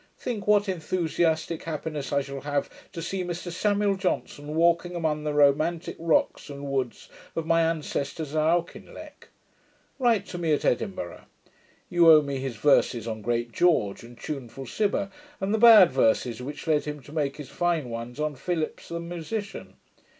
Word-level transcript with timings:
Think 0.17 0.47
what 0.47 0.67
enthusiastick 0.67 1.61
happiness 1.61 2.11
I 2.11 2.21
shall 2.23 2.41
have 2.41 2.71
to 2.91 3.03
see 3.03 3.23
Mr 3.23 3.51
Samuel 3.51 3.93
Johnson 3.97 4.55
walking 4.55 4.95
among 4.95 5.23
the 5.25 5.31
romantick 5.31 5.95
rocks 5.99 6.49
and 6.49 6.67
woods 6.71 7.07
of 7.35 7.45
my 7.45 7.61
ancestors 7.61 8.33
at 8.33 8.41
Auchinleck! 8.41 9.29
Write 9.99 10.25
to 10.25 10.39
me 10.39 10.53
at 10.53 10.65
Edinburgh. 10.65 11.25
You 11.87 12.09
owe 12.11 12.23
me 12.23 12.39
his 12.39 12.55
verses 12.55 13.07
on 13.07 13.21
great 13.21 13.51
George 13.51 14.01
and 14.03 14.17
tuneful 14.19 14.65
Cibber, 14.65 15.11
and 15.39 15.53
the 15.53 15.59
bad 15.59 15.91
verses 15.91 16.41
which 16.41 16.65
led 16.65 16.85
him 16.85 16.99
to 17.03 17.11
make 17.13 17.37
his 17.37 17.49
fine 17.49 17.87
ones 17.91 18.19
on 18.19 18.35
Philips 18.35 18.89
the 18.89 18.99
musician. 18.99 19.75